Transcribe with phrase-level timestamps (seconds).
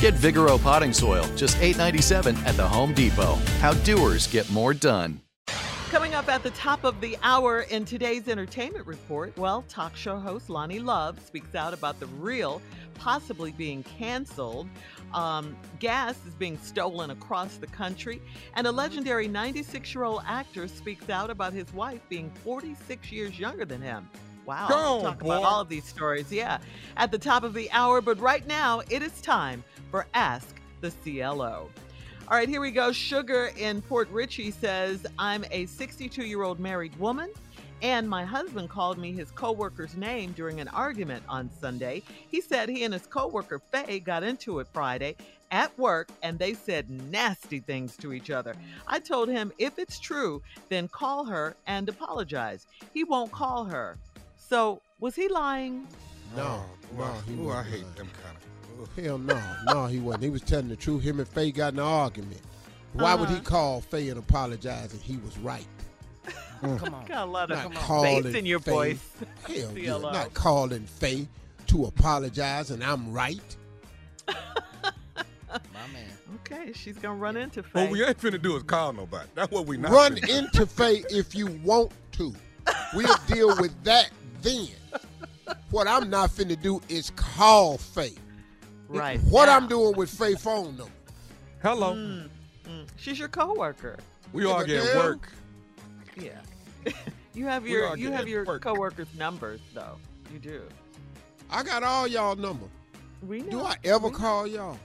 [0.00, 3.34] Get Vigoro potting soil, just $8.97 at the Home Depot.
[3.58, 5.20] How doers get more done.
[5.90, 10.18] Coming up at the top of the hour in today's entertainment report, well, talk show
[10.18, 12.62] host Loni Love speaks out about the real
[12.94, 14.68] possibly being canceled.
[15.12, 18.22] Um, gas is being stolen across the country,
[18.54, 23.38] and a legendary 96 year old actor speaks out about his wife being 46 years
[23.38, 24.08] younger than him.
[24.46, 24.68] Wow.
[24.68, 25.26] Go we'll talk boy.
[25.26, 26.58] about all of these stories, yeah,
[26.96, 28.00] at the top of the hour.
[28.00, 31.70] But right now, it is time for Ask the CLO.
[32.28, 32.92] All right, here we go.
[32.92, 37.30] Sugar in Port Richey says, I'm a 62 year old married woman.
[37.82, 42.02] And my husband called me his coworker's name during an argument on Sunday.
[42.28, 45.16] He said he and his coworker Faye got into it Friday
[45.50, 48.54] at work and they said nasty things to each other.
[48.86, 52.66] I told him if it's true, then call her and apologize.
[52.92, 53.98] He won't call her.
[54.50, 55.86] So, was he lying?
[56.36, 56.64] No,
[56.98, 57.94] no, no, he Ooh, I wasn't hate lying.
[57.94, 59.04] them kind of.
[59.04, 60.24] Hell no, no, he wasn't.
[60.24, 61.04] He was telling the truth.
[61.04, 62.40] Him and Faye got in an argument.
[62.94, 63.44] Why would he Uh-huh.
[63.44, 65.66] call Faye and apologize and he was right?
[66.60, 67.06] Come on.
[67.06, 68.72] Got a lot of calling bass in your Faye.
[68.72, 69.08] voice.
[69.46, 70.12] Hell yeah, CLO.
[70.12, 71.28] not calling Faye
[71.68, 73.56] to apologize and I'm right.
[74.28, 76.08] My man.
[76.44, 77.82] Okay, she's gonna run into Faye.
[77.84, 79.28] What we ain't finna do is call nobody.
[79.36, 79.92] That's what we not.
[79.92, 82.34] Run into Faye if you want to.
[82.94, 84.10] We'll deal with that
[84.42, 84.68] then.
[85.70, 88.14] What I'm not finna do is call Faye.
[88.88, 89.20] right.
[89.28, 89.56] What now.
[89.56, 90.92] I'm doing with Faye phone number.
[91.62, 91.94] Hello.
[91.94, 92.28] Mm,
[92.68, 92.86] mm.
[92.96, 93.96] She's your coworker.
[94.32, 94.96] We all get but damn.
[94.96, 95.28] work.
[96.16, 96.92] Yeah.
[97.34, 98.62] you have your argue you have your work.
[98.62, 99.96] coworkers' numbers though.
[100.32, 100.62] You do.
[101.50, 102.66] I got all y'all number.
[103.26, 103.50] We know.
[103.50, 104.18] Do I ever We know.
[104.18, 104.78] call y'all?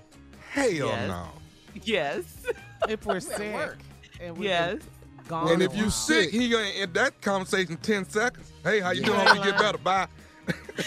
[0.52, 1.07] Hell Yes.
[1.07, 1.28] no.
[1.84, 2.46] Yes.
[2.90, 3.75] if we're sick
[4.22, 4.80] and we yes.
[5.27, 8.51] Gone And if you sick, he gonna end that conversation ten seconds.
[8.63, 9.07] Hey, how you Yeah.
[9.07, 9.19] doing?
[9.19, 9.77] Hope you get better.
[9.77, 10.07] Bye.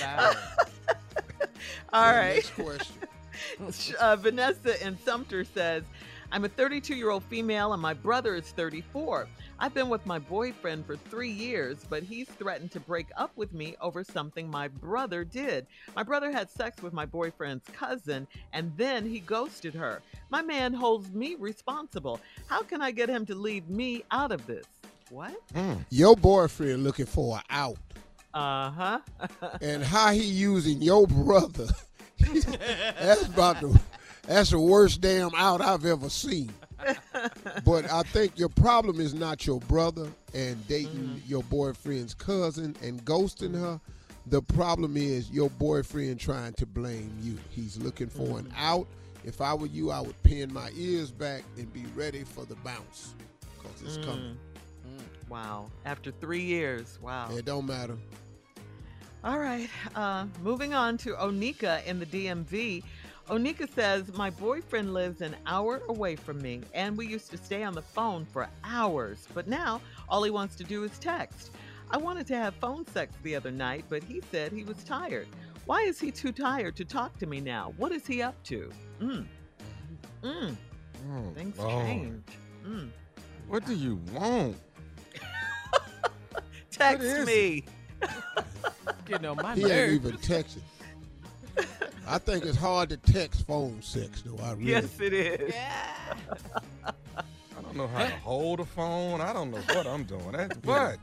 [0.00, 0.34] Bye.
[1.92, 2.34] All right.
[2.36, 2.94] Next question.
[3.98, 5.82] Uh, Vanessa in Sumter says,
[6.30, 9.26] I'm a 32 year old female and my brother is 34.
[9.58, 13.52] I've been with my boyfriend for three years, but he's threatened to break up with
[13.52, 15.66] me over something my brother did.
[15.96, 20.02] My brother had sex with my boyfriend's cousin and then he ghosted her.
[20.30, 22.20] My man holds me responsible.
[22.46, 24.66] How can I get him to leave me out of this?
[25.10, 25.40] What?
[25.90, 27.78] Your boyfriend looking for an out.
[28.34, 28.98] Uh huh.
[29.62, 31.68] and how he using your brother.
[33.00, 33.80] that's about the
[34.26, 36.52] that's the worst damn out I've ever seen.
[37.64, 41.18] but I think your problem is not your brother and dating mm-hmm.
[41.26, 43.80] your boyfriend's cousin and ghosting her.
[44.26, 47.38] The problem is your boyfriend trying to blame you.
[47.50, 48.58] He's looking for an mm-hmm.
[48.58, 48.86] out.
[49.24, 52.54] If I were you, I would pin my ears back and be ready for the
[52.56, 53.14] bounce
[53.56, 54.36] because it's coming.
[54.86, 54.98] Mm.
[54.98, 55.30] Mm.
[55.30, 55.70] Wow.
[55.84, 56.98] After three years.
[57.02, 57.30] Wow.
[57.32, 57.96] It don't matter.
[59.24, 59.68] All right.
[59.94, 62.82] Uh, moving on to Onika in the DMV.
[63.28, 67.62] Onika says, My boyfriend lives an hour away from me, and we used to stay
[67.62, 69.26] on the phone for hours.
[69.34, 71.50] But now all he wants to do is text.
[71.90, 75.26] I wanted to have phone sex the other night, but he said he was tired.
[75.66, 77.74] Why is he too tired to talk to me now?
[77.76, 78.70] What is he up to?
[79.00, 79.26] Mm.
[80.22, 80.56] Mm.
[81.12, 81.86] Oh, Things Lord.
[81.86, 82.24] change.
[82.66, 82.88] Mm.
[83.48, 84.56] What do you want?
[86.70, 87.64] Text me.
[89.08, 90.60] Getting on my He ain't even texting.
[92.06, 94.42] I think it's hard to text phone sex, though.
[94.42, 94.70] I really.
[94.70, 95.54] Yes, it is.
[95.54, 96.04] Yeah.
[96.86, 96.92] I
[97.62, 99.20] don't know how to hold a phone.
[99.20, 100.32] I don't know what I'm doing.
[100.32, 100.98] That's what?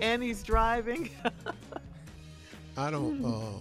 [0.00, 1.10] And he's driving.
[2.76, 3.58] I don't, uh,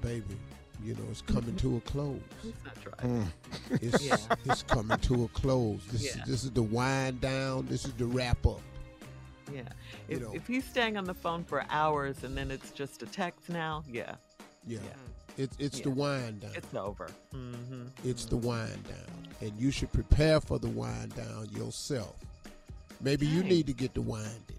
[0.00, 0.36] baby.
[0.84, 2.20] You know, it's coming to a close.
[2.42, 3.32] He's not driving.
[3.70, 4.16] It's Yeah.
[4.46, 5.80] it's coming to a close.
[5.90, 6.22] This Yeah.
[6.22, 7.66] is this is the wind down.
[7.66, 8.60] This is the wrap up.
[9.52, 9.60] Yeah.
[10.08, 10.32] You If, know.
[10.34, 13.84] if he's staying on the phone for hours and then it's just a text now,
[13.90, 14.14] yeah,
[14.66, 14.78] Yeah.
[15.36, 15.94] It's it's the Yeah.
[15.94, 16.50] wind down.
[16.56, 17.08] it's over.
[17.30, 18.46] hmm It's the mm-hmm.
[18.46, 22.16] wind down, and you should prepare for the wind down yourself.
[23.00, 24.58] Maybe you need to get the winded.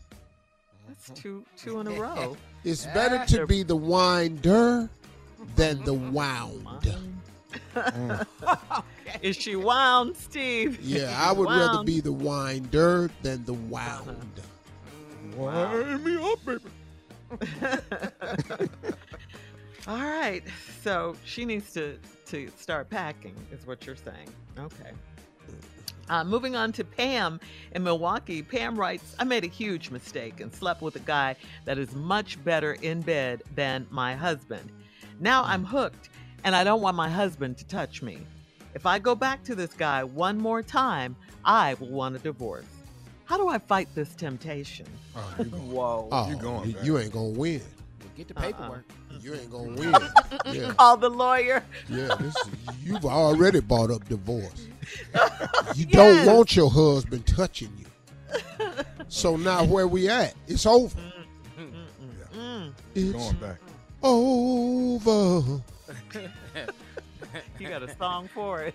[0.88, 2.38] That's two two in a row.
[2.64, 4.90] It's better to be the winder
[5.58, 6.96] than the wound.
[7.76, 8.26] Mm.
[9.22, 10.80] Is she wound, Steve?
[10.82, 14.04] Yeah, I she would rather be the winder than the uh-huh.
[14.06, 14.42] wound.
[15.36, 16.62] Wind me up, baby.
[19.88, 20.44] All right.
[20.84, 21.98] So she needs to
[22.28, 24.30] to start packing, is what you're saying.
[24.58, 24.92] Okay.
[26.10, 27.40] Uh, moving on to Pam
[27.74, 28.42] in Milwaukee.
[28.42, 31.36] Pam writes, I made a huge mistake and slept with a guy
[31.66, 34.72] that is much better in bed than my husband.
[35.20, 36.10] Now I'm hooked
[36.44, 38.20] and I don't want my husband to touch me.
[38.74, 41.16] If I go back to this guy one more time,
[41.46, 42.66] I will want a divorce.
[43.30, 44.88] How do I fight this temptation?
[45.16, 46.10] Oh, you going, Whoa.
[46.12, 47.62] Oh, You going you, you ain't gonna win.
[48.18, 48.42] Get the Uh-uh.
[48.48, 48.86] paperwork.
[49.22, 50.02] You ain't gonna win.
[50.52, 51.64] Yeah, Call the lawyer.
[51.88, 52.16] yeah.
[52.20, 52.50] This is,
[52.84, 54.68] you've already bought up divorce.
[55.76, 55.92] You Yes.
[55.92, 58.66] don't want your husband touching you.
[59.10, 60.34] So now where we at?
[60.48, 60.98] It's over.
[61.60, 61.72] Mm, mm,
[62.34, 63.60] mm, mm It's going back.
[64.02, 65.62] over.
[67.60, 68.74] you got a song for it.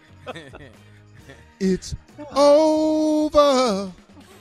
[1.58, 1.96] It's
[2.36, 3.92] over.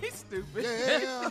[0.11, 0.65] He's stupid.
[0.65, 1.29] Yeah.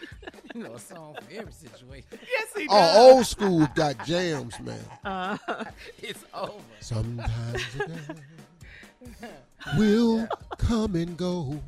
[0.54, 2.06] you know a song for every situation.
[2.12, 2.96] Yes, he does.
[2.96, 4.84] Oh, old school got jams, man.
[5.04, 5.38] Uh,
[6.02, 6.52] It's over.
[6.80, 9.30] Sometimes a day
[9.78, 10.28] will
[10.58, 11.58] come and go.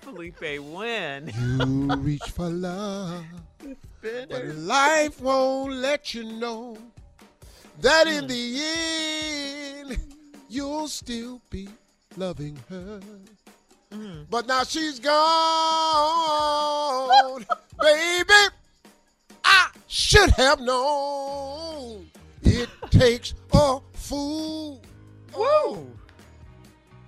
[0.00, 3.24] Felipe when You reach for love,
[4.00, 6.76] but life won't let you know
[7.80, 9.98] that in the end
[10.48, 11.68] you'll still be
[12.16, 13.00] loving her.
[14.30, 15.10] But now she's gone,
[17.80, 18.32] baby.
[19.44, 22.08] I should have known
[22.42, 24.80] it takes a fool.
[25.36, 25.86] Woo!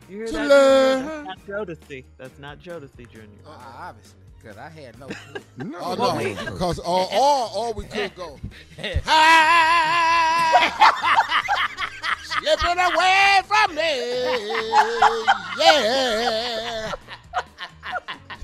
[0.09, 0.49] You hear To that?
[0.49, 1.07] learn.
[1.07, 2.05] That's not Jodeci.
[2.19, 3.21] That's not Jodeci Jr.
[3.47, 5.41] Uh, obviously, because I had no clue.
[5.71, 8.39] No, Oh no, we- because all, or or we could go
[12.45, 13.93] slipping away from me.
[15.59, 16.93] Yeah,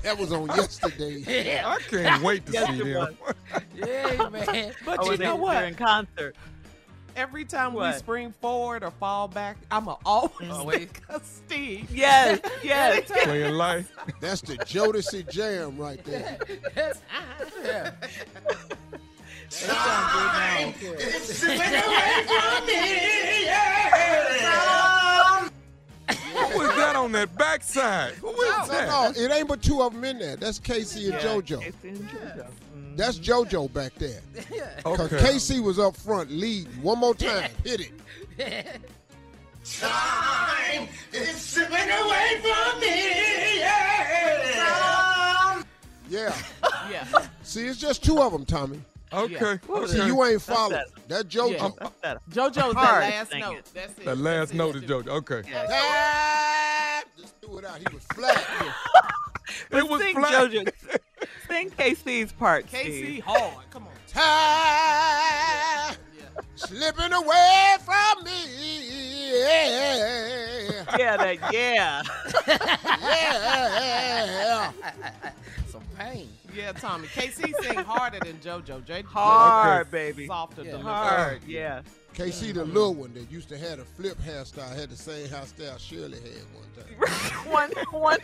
[0.03, 1.23] that was on yesterday.
[1.27, 1.63] Yeah.
[1.67, 3.17] I can't wait to Yes, see it them.
[3.75, 4.73] yeah, man.
[4.85, 5.63] But But oh, you know They're what?
[5.65, 6.35] in concert.
[7.15, 7.93] Every time What?
[7.93, 10.77] we spring forward or fall back, I'm a always Always.
[10.79, 11.91] think of Steve.
[11.91, 13.11] Yes, yes.
[13.11, 13.91] Playing life.
[14.21, 16.37] That's the Jodeci jam right there.
[16.75, 17.01] Yes.
[17.63, 17.91] yeah.
[26.21, 28.13] Who was that on that backside?
[28.15, 28.87] Who is No, that?
[28.87, 30.35] no, it ain't but two of them in there.
[30.35, 31.61] That's K-Ci and Yeah, JoJo.
[31.61, 32.47] K-Ci and JoJo.
[32.77, 32.97] Mm.
[32.97, 34.21] That's JoJo back there.
[34.33, 35.33] Because Okay.
[35.33, 36.71] K-Ci was up front leading.
[36.81, 37.91] One more time, hit it.
[39.79, 43.59] Time is slipping away from me.
[43.59, 45.63] Yeah.
[46.09, 46.35] Yeah.
[46.89, 47.05] Yeah.
[47.43, 48.81] See, it's just two of them, Tommy.
[49.13, 49.59] Okay.
[49.65, 50.05] See, okay.
[50.07, 50.83] you ain't following.
[51.07, 51.09] that.
[51.09, 51.51] That JoJo.
[51.51, 51.69] Yeah.
[51.79, 52.19] That's better.
[52.29, 53.45] JoJo's Hard that last singing.
[53.45, 53.63] note.
[53.73, 54.05] That's it.
[54.05, 55.07] The last That's note is Jojo.
[55.07, 55.41] Okay.
[55.41, 57.03] Time.
[57.17, 57.77] Just threw it out.
[57.77, 58.41] He was flat.
[59.69, 60.31] It was sing flat.
[60.49, 60.71] JoJo.
[61.49, 63.23] Sing KC's part, KC Steve.
[63.25, 63.53] hard.
[63.69, 63.89] Come on.
[64.07, 65.97] Time
[66.55, 69.31] slipping away from me.
[69.31, 70.85] Yeah.
[70.97, 72.01] Yeah, that yeah.
[73.81, 74.71] Yeah.
[75.71, 76.27] Some pain.
[76.55, 77.07] Yeah, Tommy.
[77.07, 78.83] KC sing harder than JoJo.
[78.85, 79.91] J- Hard, Okay.
[79.91, 80.27] baby.
[80.27, 80.71] Softer Yeah.
[80.71, 80.91] delivery.
[80.91, 81.81] Hard, yeah.
[82.13, 85.79] KC, the little one that used to have a flip hairstyle, had the same hairstyle
[85.79, 86.87] Shirley had one time.
[87.51, 88.19] One, one.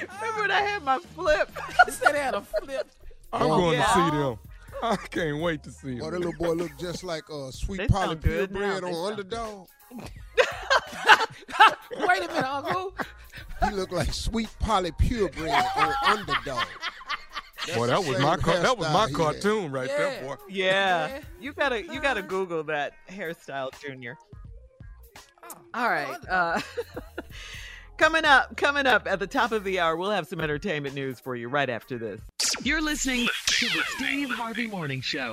[0.00, 1.48] Remember when I had my flip?
[1.86, 2.88] He said they had a flip.
[3.32, 3.86] I'm Oh, going yeah.
[3.86, 4.38] to see them.
[4.82, 7.86] I can't wait to see Boy, that little boy looked just like uh, sweet They
[7.86, 9.68] Polly sound good Purebread on sound- underdog.
[9.92, 10.10] Wait
[12.22, 12.94] a minute, Uncle.
[13.62, 16.66] He looked like sweet Polly Purebread or underdog.
[17.66, 19.16] That's Boy, that was my car- that was my hairstyle he had.
[19.42, 20.36] cartoon right there, boy.
[20.50, 21.20] Yeah.
[21.40, 24.18] You gotta you gotta Google that hairstyle, Junior.
[25.72, 26.16] All right.
[26.28, 26.60] Uh,
[27.96, 31.20] coming up, coming up at the top of the hour, we'll have some entertainment news
[31.20, 32.20] for you right after this.
[32.62, 35.32] You're listening to the Steve Harvey Morning Show.